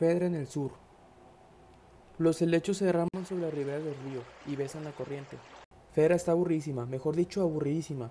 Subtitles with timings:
[0.00, 0.70] Fedra en el sur.
[2.16, 5.36] Los helechos se derraman sobre la ribera del río y besan la corriente.
[5.92, 8.10] Fedra está aburridísima, mejor dicho, aburridísima.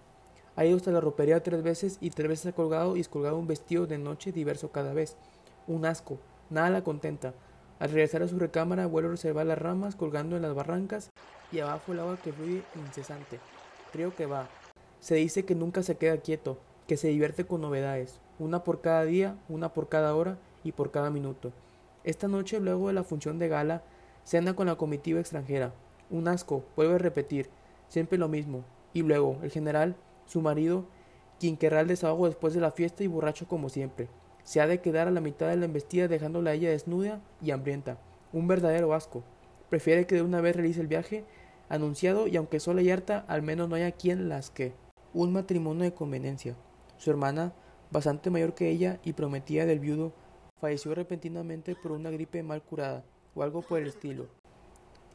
[0.56, 3.48] Ha ido hasta la ropería tres veces y tres veces ha colgado y colgado un
[3.48, 5.18] vestido de noche diverso cada vez.
[5.66, 6.20] Un asco,
[6.52, 7.34] nada la contenta.
[7.80, 11.10] Al regresar a su recámara vuelve a observar las ramas colgando en las barrancas
[11.52, 13.40] y abajo el agua que fluye incesante.
[13.96, 14.48] Río que va.
[15.00, 19.06] Se dice que nunca se queda quieto, que se divierte con novedades, una por cada
[19.06, 21.52] día, una por cada hora y por cada minuto.
[22.04, 23.84] Esta noche, luego de la función de gala,
[24.24, 25.74] se anda con la comitiva extranjera.
[26.10, 27.50] Un asco, vuelve a repetir,
[27.88, 28.64] siempre lo mismo.
[28.94, 29.96] Y luego, el general,
[30.26, 30.86] su marido,
[31.40, 34.08] quien querrá el desahogo después de la fiesta y borracho como siempre.
[34.44, 37.52] Se ha de quedar a la mitad de la embestida dejándola a ella desnuda y
[37.52, 37.98] hambrienta.
[38.34, 39.24] Un verdadero asco.
[39.70, 41.26] Prefiere que de una vez realice el viaje
[41.70, 44.74] anunciado y aunque sola y harta, al menos no haya quien las que.
[45.14, 46.56] Un matrimonio de conveniencia.
[46.98, 47.54] Su hermana,
[47.92, 50.14] bastante mayor que ella y prometida del viudo,
[50.60, 53.04] falleció repentinamente por una gripe mal curada,
[53.36, 54.28] o algo por el estilo.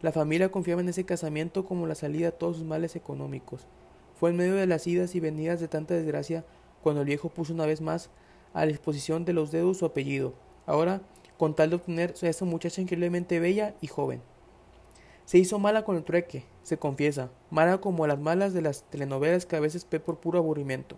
[0.01, 3.67] La familia confiaba en ese casamiento como la salida a todos sus males económicos.
[4.19, 6.45] Fue en medio de las idas y venidas de tanta desgracia
[6.83, 8.11] cuando el viejo puso una vez más
[8.53, 10.35] a la disposición de los dedos su apellido,
[10.67, 11.01] ahora
[11.39, 14.21] con tal de obtener a esa muchacha increíblemente bella y joven.
[15.25, 19.47] Se hizo mala con el trueque, se confiesa, mala como las malas de las telenovelas
[19.47, 20.97] que a veces ve por puro aburrimiento.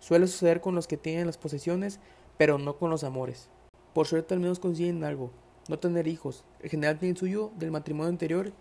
[0.00, 2.00] Suele suceder con los que tienen las posesiones,
[2.36, 3.48] pero no con los amores.
[3.94, 5.32] Por suerte al menos consiguen algo,
[5.68, 6.44] no tener hijos.
[6.60, 8.52] El general tiene el suyo del matrimonio anterior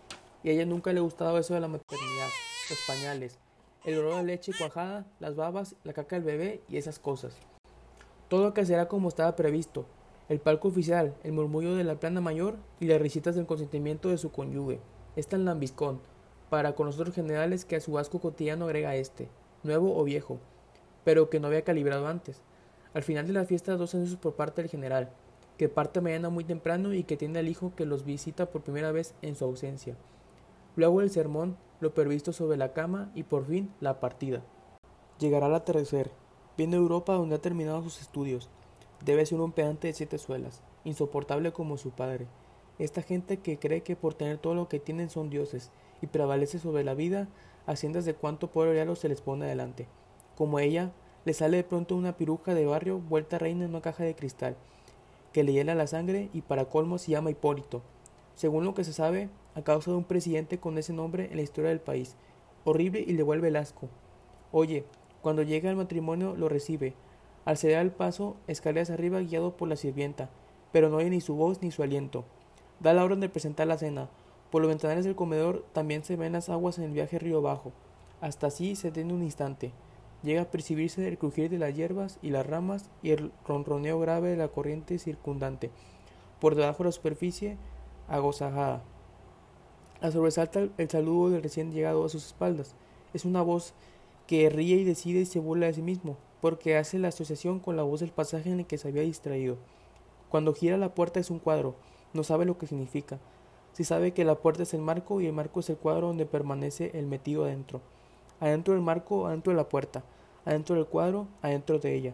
[0.44, 2.30] y a ella nunca le gustaba eso de la maternidad,
[2.70, 3.38] los pañales,
[3.86, 7.38] el olor de leche cuajada, las babas, la caca del bebé y esas cosas.
[8.28, 9.86] Todo que será como estaba previsto,
[10.30, 14.18] el palco oficial, el murmullo de la plana mayor y las risitas del consentimiento de
[14.18, 14.80] su cónyuge.
[15.16, 16.00] Es tan lambiscón,
[16.50, 19.30] para con los otros generales que a su asco cotidiano agrega este,
[19.62, 20.40] nuevo o viejo,
[21.04, 22.42] pero que no había calibrado antes.
[22.94, 25.12] Al final de la fiesta dos anuncios por parte del general,
[25.58, 28.92] que parte mañana muy temprano y que tiene al hijo que los visita por primera
[28.92, 29.96] vez en su ausencia.
[30.76, 34.42] Luego el sermón, lo previsto sobre la cama y por fin la partida.
[35.20, 36.12] Llegará al atardecer.
[36.58, 38.50] Viene a Europa donde ha terminado sus estudios.
[39.06, 42.28] Debe ser un pedante de siete suelas, insoportable como su padre.
[42.80, 45.72] Esta gente que cree que por tener todo lo que tienen son dioses
[46.02, 47.28] y prevalece sobre la vida,
[47.68, 49.88] haciendas de cuánto pobre realo se les pone adelante.
[50.36, 50.92] Como ella,
[51.30, 54.56] le sale de pronto una piruja de barrio vuelta reina en una caja de cristal,
[55.32, 57.84] que le hiela la sangre y para colmo se llama Hipólito.
[58.34, 61.44] Según lo que se sabe, a causa de un presidente con ese nombre en la
[61.44, 62.16] historia del país.
[62.64, 63.90] Horrible y le vuelve el asco.
[64.52, 64.86] Oye,
[65.22, 66.96] cuando llega al matrimonio lo recibe.
[67.46, 70.32] Al ceder el paso, escaleras arriba guiado por la sirvienta,
[70.72, 72.26] pero no oye ni su voz ni su aliento.
[72.80, 74.10] Da la orden de presentar la cena.
[74.50, 77.72] Por los ventanales del comedor también se ven las aguas en el viaje río abajo.
[78.20, 79.72] Hasta así se detiene un instante.
[80.22, 84.30] Llega a percibirse el crujir de las hierbas y las ramas y el ronroneo grave
[84.30, 85.72] de la corriente circundante.
[86.42, 87.58] Por debajo de la superficie,
[88.08, 88.82] agosajada.
[90.02, 92.76] La sobresalta el saludo del recién llegado a sus espaldas.
[93.14, 93.74] Es una voz
[94.28, 97.76] que ríe y decide y se burla de sí mismo, porque hace la asociación con
[97.76, 99.58] la voz del pasaje en el que se había distraído.
[100.30, 101.76] Cuando gira la puerta es un cuadro,
[102.14, 103.20] no sabe lo que significa.
[103.74, 106.26] Si sabe que la puerta es el marco y el marco es el cuadro donde
[106.26, 107.82] permanece el metido adentro.
[108.40, 110.04] Adentro del marco, adentro de la puerta.
[110.46, 112.14] Adentro del cuadro, adentro de ella.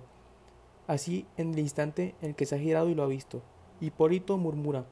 [0.87, 3.41] Así en el instante en el que se ha girado y lo ha visto.
[3.81, 4.85] Hipólito murmura.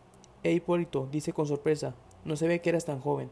[0.43, 1.95] Eh Hipólito, dice con sorpresa,
[2.25, 3.29] no se ve que eras tan joven.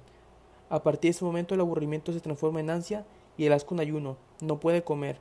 [0.70, 3.06] A partir de ese momento el aburrimiento se transforma en ansia
[3.38, 4.18] y el asco en ayuno.
[4.42, 5.20] No puede comer.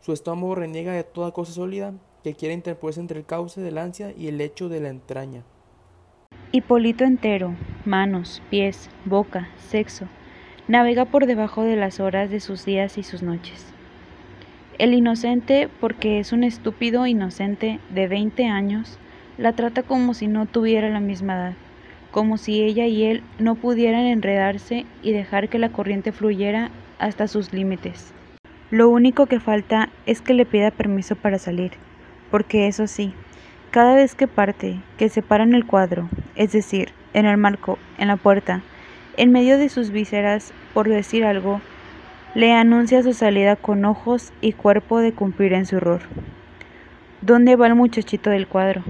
[0.00, 3.82] Su estómago reniega de toda cosa sólida que quiere interponerse entre el cauce de la
[3.82, 5.42] ansia y el lecho de la entraña.
[6.52, 10.06] Hipólito entero, manos, pies, boca, sexo,
[10.70, 13.66] navega por debajo de las horas de sus días y sus noches.
[14.78, 18.96] El inocente, porque es un estúpido inocente de veinte años,
[19.36, 21.54] la trata como si no tuviera la misma edad,
[22.12, 26.70] como si ella y él no pudieran enredarse y dejar que la corriente fluyera
[27.00, 28.14] hasta sus límites.
[28.70, 31.72] Lo único que falta es que le pida permiso para salir,
[32.30, 33.12] porque eso sí,
[33.72, 37.76] cada vez que parte, que se para en el cuadro, es decir, en el marco,
[37.98, 38.62] en la puerta,
[39.16, 41.60] en medio de sus vísceras, por decir algo,
[42.34, 46.02] le anuncia su salida con ojos y cuerpo de cumplir en su error.
[47.22, 48.82] ¿Dónde va el muchachito del cuadro?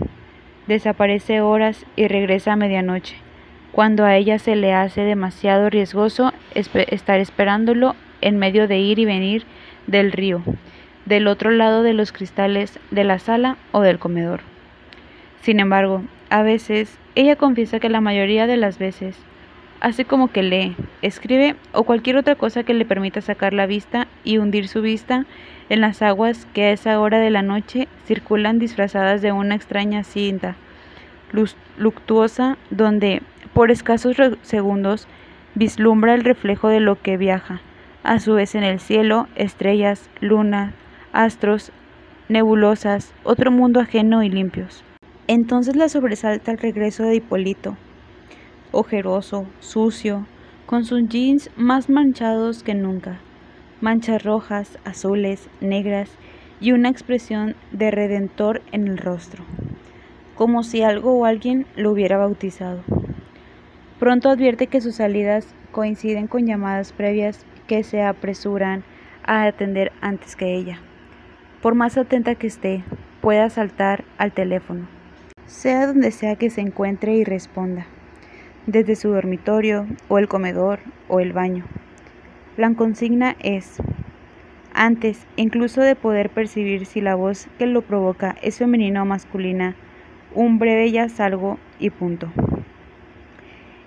[0.66, 3.16] Desaparece horas y regresa a medianoche,
[3.72, 9.04] cuando a ella se le hace demasiado riesgoso estar esperándolo en medio de ir y
[9.04, 9.44] venir
[9.86, 10.42] del río,
[11.06, 14.40] del otro lado de los cristales de la sala o del comedor.
[15.40, 19.16] Sin embargo, a veces, ella confiesa que la mayoría de las veces,
[19.80, 24.06] hace como que lee, escribe o cualquier otra cosa que le permita sacar la vista
[24.24, 25.24] y hundir su vista
[25.68, 30.04] en las aguas que a esa hora de la noche circulan disfrazadas de una extraña
[30.04, 30.56] cinta,
[31.78, 33.22] luctuosa donde,
[33.54, 35.08] por escasos segundos,
[35.54, 37.60] vislumbra el reflejo de lo que viaja,
[38.02, 40.74] a su vez en el cielo, estrellas, luna,
[41.12, 41.72] astros,
[42.28, 44.84] nebulosas, otro mundo ajeno y limpios.
[45.26, 47.76] Entonces la sobresalta el regreso de Hipólito,
[48.72, 50.26] ojeroso, sucio,
[50.66, 53.18] con sus jeans más manchados que nunca,
[53.80, 56.10] manchas rojas, azules, negras
[56.60, 59.44] y una expresión de redentor en el rostro,
[60.36, 62.82] como si algo o alguien lo hubiera bautizado.
[63.98, 68.84] Pronto advierte que sus salidas coinciden con llamadas previas que se apresuran
[69.24, 70.78] a atender antes que ella.
[71.62, 72.84] Por más atenta que esté,
[73.20, 74.86] pueda saltar al teléfono,
[75.46, 77.86] sea donde sea que se encuentre y responda,
[78.66, 81.64] desde su dormitorio o el comedor o el baño.
[82.56, 83.78] La consigna es,
[84.74, 89.74] antes incluso de poder percibir si la voz que lo provoca es femenina o masculina,
[90.34, 92.30] un breve ya salgo y punto.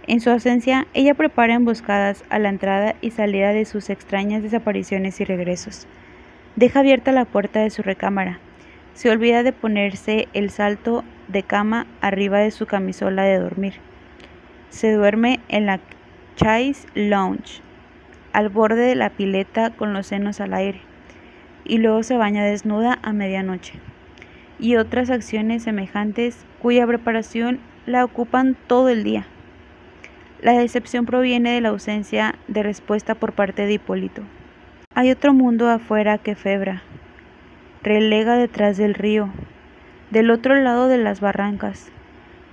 [0.05, 5.21] En su ausencia, ella prepara emboscadas a la entrada y salida de sus extrañas desapariciones
[5.21, 5.87] y regresos.
[6.57, 8.39] Deja abierta la puerta de su recámara.
[8.93, 13.75] Se olvida de ponerse el salto de cama arriba de su camisola de dormir.
[14.73, 15.79] Se duerme en la
[16.35, 17.61] Chase Lounge,
[18.33, 20.81] al borde de la pileta con los senos al aire,
[21.63, 23.75] y luego se baña desnuda a medianoche.
[24.57, 29.27] Y otras acciones semejantes cuya preparación la ocupan todo el día.
[30.41, 34.23] La decepción proviene de la ausencia de respuesta por parte de Hipólito.
[34.95, 36.81] Hay otro mundo afuera que Febra.
[37.83, 39.29] Relega detrás del río,
[40.09, 41.91] del otro lado de las barrancas,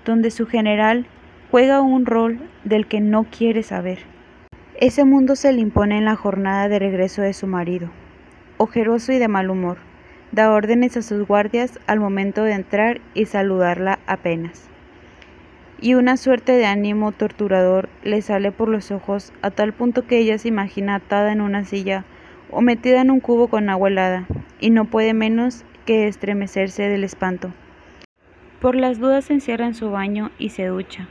[0.04, 1.06] donde su general
[1.50, 3.98] juega un rol del que no quiere saber.
[4.78, 7.90] Ese mundo se le impone en la jornada de regreso de su marido,
[8.56, 9.78] ojeroso y de mal humor.
[10.32, 14.70] Da órdenes a sus guardias al momento de entrar y saludarla apenas
[15.80, 20.18] y una suerte de ánimo torturador le sale por los ojos a tal punto que
[20.18, 22.04] ella se imagina atada en una silla
[22.50, 24.26] o metida en un cubo con agua helada
[24.60, 27.52] y no puede menos que estremecerse del espanto.
[28.60, 31.08] Por las dudas se encierra en su baño y se ducha.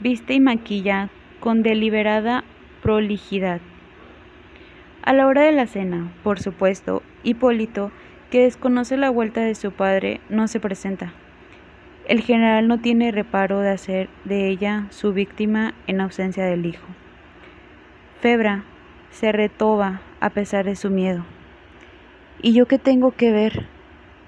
[0.00, 1.08] Viste y maquilla
[1.40, 2.44] con deliberada
[2.82, 3.60] prolijidad.
[5.02, 7.90] A la hora de la cena, por supuesto, Hipólito,
[8.30, 11.12] que desconoce la vuelta de su padre, no se presenta.
[12.06, 16.86] El general no tiene reparo de hacer de ella su víctima en ausencia del hijo.
[18.20, 18.62] Febra
[19.10, 21.24] se retoba a pesar de su miedo.
[22.40, 23.66] ¿Y yo qué tengo que ver?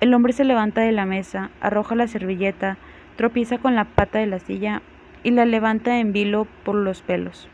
[0.00, 2.76] El hombre se levanta de la mesa, arroja la servilleta,
[3.14, 4.82] tropieza con la pata de la silla
[5.22, 7.48] y la levanta en vilo por los pelos.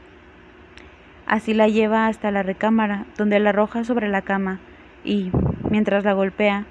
[1.26, 4.60] Así la lleva hasta la recámara, donde la arroja sobre la cama
[5.04, 5.30] y,
[5.70, 6.66] mientras la golpea,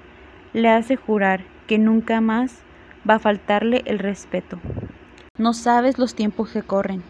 [0.54, 2.62] le hace jurar que nunca más
[3.08, 4.58] va a faltarle el respeto.
[5.38, 7.02] No sabes los tiempos que corren.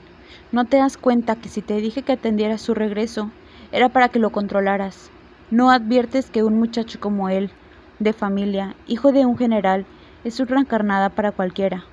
[0.51, 3.31] No te das cuenta que si te dije que atendieras su regreso,
[3.71, 5.11] era para que lo controlaras.
[5.51, 7.51] No adviertes que un muchacho como él,
[8.01, 9.87] de familia, hijo de un general,
[10.25, 11.85] es una encarnada para cualquiera.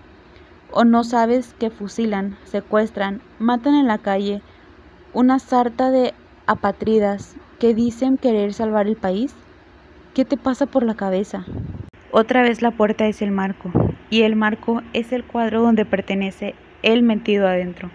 [0.75, 4.41] O no sabes que fusilan, secuestran, matan en la calle
[5.13, 6.15] una sarta de
[6.47, 9.35] apatridas que dicen querer salvar el país.
[10.15, 11.45] ¿Qué te pasa por la cabeza?
[12.11, 13.71] Otra vez la puerta es el marco
[14.09, 17.91] y el marco es el cuadro donde pertenece él metido adentro.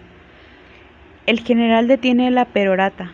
[1.25, 3.11] El general detiene la perorata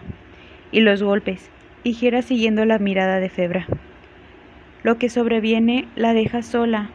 [0.71, 1.49] y los golpes
[1.83, 3.65] y gira siguiendo la mirada de Febra.
[4.83, 6.91] Lo que sobreviene la deja sola,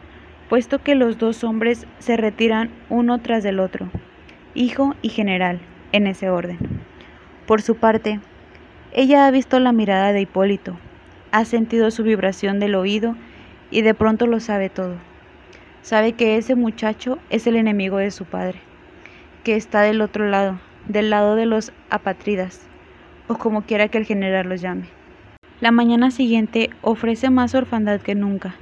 [0.51, 3.89] puesto que los dos hombres se retiran uno tras del otro,
[4.53, 5.61] hijo y general,
[5.93, 6.57] en ese orden.
[7.47, 8.19] Por su parte,
[8.91, 10.77] ella ha visto la mirada de Hipólito,
[11.31, 13.15] ha sentido su vibración del oído
[13.69, 14.95] y de pronto lo sabe todo.
[15.83, 18.59] Sabe que ese muchacho es el enemigo de su padre,
[19.45, 22.67] que está del otro lado, del lado de los apatridas,
[23.29, 24.89] o como quiera que el general los llame.
[25.61, 28.55] La mañana siguiente ofrece más orfandad que nunca,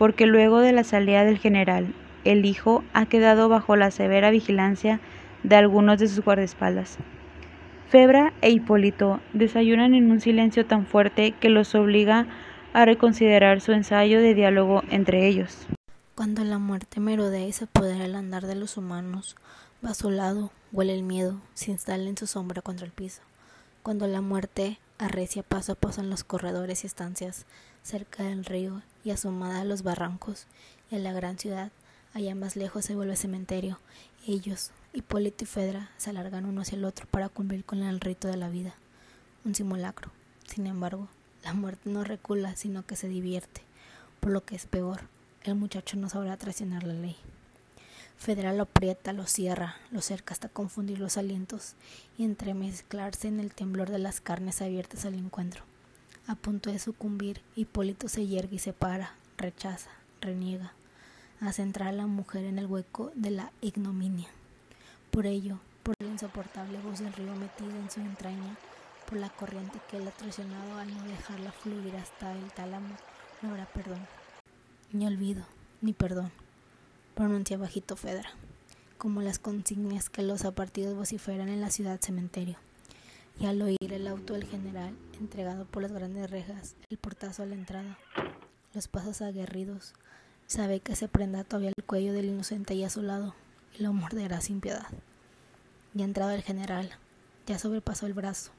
[0.00, 1.92] porque luego de la salida del general,
[2.24, 4.98] el hijo ha quedado bajo la severa vigilancia
[5.42, 6.96] de algunos de sus guardaespaldas.
[7.90, 12.26] Febra e Hipólito desayunan en un silencio tan fuerte que los obliga
[12.72, 15.66] a reconsiderar su ensayo de diálogo entre ellos.
[16.14, 19.36] Cuando la muerte merodea y se apodera el andar de los humanos,
[19.84, 23.20] va a su lado, huele el miedo, se instala en su sombra contra el piso.
[23.82, 27.46] Cuando la muerte arrecia paso a paso en los corredores y estancias,
[27.82, 30.46] cerca del río y asomada a los barrancos
[30.90, 31.72] y a la gran ciudad,
[32.14, 33.78] allá más lejos se vuelve cementerio.
[34.26, 38.28] Ellos, Hipólito y Fedra, se alargan uno hacia el otro para cumplir con el rito
[38.28, 38.74] de la vida.
[39.44, 40.10] Un simulacro.
[40.46, 41.08] Sin embargo,
[41.44, 43.62] la muerte no recula, sino que se divierte,
[44.20, 45.00] por lo que es peor
[45.42, 47.16] el muchacho no sabrá traicionar la ley.
[48.20, 51.72] Fedra lo aprieta, lo cierra, lo cerca hasta confundir los alientos
[52.18, 55.64] y entremezclarse en el temblor de las carnes abiertas al encuentro.
[56.26, 59.88] A punto de sucumbir, Hipólito se yergue y se para, rechaza,
[60.20, 60.74] reniega,
[61.40, 64.28] hace entrar a la mujer en el hueco de la ignominia.
[65.10, 68.54] Por ello, por la insoportable voz del río metida en su entraña,
[69.08, 72.94] por la corriente que él ha traicionado al no dejarla fluir hasta el tálamo,
[73.40, 74.06] no habrá perdón.
[74.92, 75.46] Ni olvido,
[75.80, 76.30] ni perdón,
[77.14, 78.30] pronuncia bajito Fedra,
[78.98, 82.56] como las consignas que los apartidos vociferan en la ciudad cementerio.
[83.38, 87.46] Y al oír el auto del general, entregado por las grandes rejas, el portazo a
[87.46, 87.98] la entrada,
[88.74, 89.94] los pasos aguerridos,
[90.46, 93.34] sabe que se prenda todavía el cuello del inocente y a su lado,
[93.78, 94.86] y lo morderá sin piedad.
[95.94, 96.90] Ya entrado el general,
[97.46, 98.52] ya sobrepasó el brazo,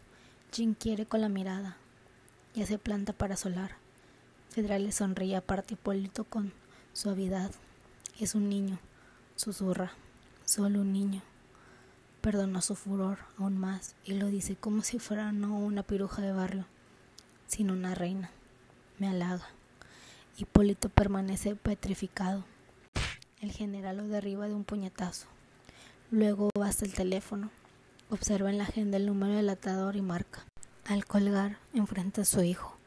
[0.51, 1.77] Jin quiere con la mirada,
[2.53, 3.77] ya se planta para solar.
[4.49, 6.51] Federal le sonríe aparte Hipólito con
[6.91, 7.51] suavidad.
[8.21, 8.77] Es un niño,
[9.35, 9.93] susurra,
[10.45, 11.23] solo un niño.
[12.21, 16.31] Perdonó su furor aún más y lo dice como si fuera no una piruja de
[16.31, 16.67] barrio,
[17.47, 18.29] sino una reina.
[18.99, 19.47] Me halaga.
[20.37, 22.45] Hipólito permanece petrificado.
[23.41, 25.25] El general lo derriba de un puñetazo.
[26.11, 27.49] Luego va hasta el teléfono.
[28.11, 30.45] Observa en la agenda el número del atador y marca.
[30.85, 32.77] Al colgar, enfrenta a su hijo.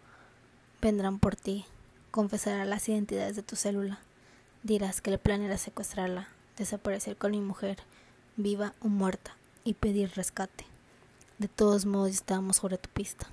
[0.81, 1.65] Vendrán por ti.
[2.13, 3.99] Confesará las identidades de tu célula.
[4.65, 7.81] Dirás que el plan era secuestrarla, desaparecer con mi mujer,
[8.39, 10.65] viva o muerta, y pedir rescate.
[11.39, 13.27] De todos modos estábamos sobre tu pista.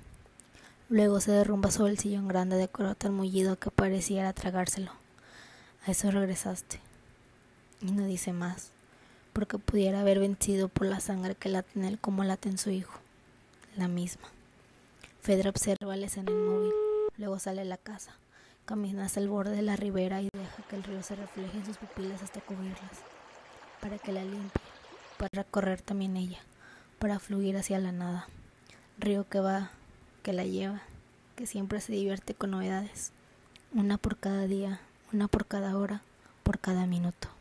[0.90, 4.92] Luego se derrumba sobre el sillón grande de cuero tan mullido que pareciera tragárselo.
[5.88, 6.82] A eso regresaste.
[7.80, 8.72] Y no dice más,
[9.32, 12.72] porque pudiera haber vencido por la sangre que late en él como late en su
[12.72, 13.00] hijo.
[13.78, 14.28] La misma.
[15.22, 16.74] Fedra observa la escena inmóvil,
[17.16, 18.18] luego sale a la casa,
[18.72, 21.66] camina hasta el borde de la ribera y deja que el río se refleje en
[21.66, 23.02] sus pupilas hasta cubrirlas,
[23.82, 24.62] para que la limpie,
[25.18, 26.40] para correr también ella,
[26.98, 28.30] para fluir hacia la nada.
[28.98, 29.72] Río que va
[30.24, 30.84] que la lleva,
[31.36, 33.12] que siempre se divierte con novedades,
[33.74, 34.80] una por cada día,
[35.12, 36.02] una por cada hora,
[36.44, 37.28] por cada minuto.